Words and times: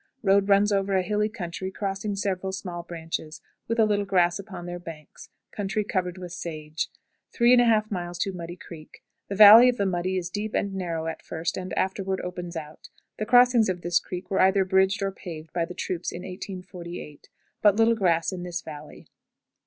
Road 0.23 0.49
runs 0.49 0.71
over 0.71 0.95
a 0.95 1.03
hilly 1.03 1.29
country, 1.29 1.69
crossing 1.69 2.15
several 2.15 2.51
small 2.51 2.81
branches, 2.81 3.39
with 3.67 3.77
a 3.79 3.85
little 3.85 4.03
grass 4.03 4.39
upon 4.39 4.65
their 4.65 4.79
banks; 4.79 5.29
country 5.51 5.83
covered 5.83 6.17
with 6.17 6.31
sage. 6.31 6.87
3 7.35 7.55
1/2. 7.55 8.33
Muddy 8.33 8.55
Creek. 8.55 9.03
The 9.27 9.35
valley 9.35 9.69
of 9.69 9.77
the 9.77 9.85
"Muddy" 9.85 10.17
is 10.17 10.31
deep 10.31 10.55
and 10.55 10.73
narrow 10.73 11.05
at 11.05 11.21
first, 11.21 11.55
and 11.55 11.71
afterward 11.73 12.19
opens 12.21 12.55
out. 12.57 12.89
The 13.19 13.27
crossings 13.27 13.69
of 13.69 13.81
this 13.81 13.99
creek 13.99 14.31
were 14.31 14.41
either 14.41 14.65
bridged 14.65 15.03
or 15.03 15.11
paved 15.11 15.53
by 15.53 15.65
the 15.65 15.75
troops 15.75 16.11
in 16.11 16.23
1858. 16.23 17.29
But 17.61 17.75
little 17.75 17.93
grass 17.93 18.31
in 18.31 18.41
this 18.41 18.63
valley. 18.63 19.05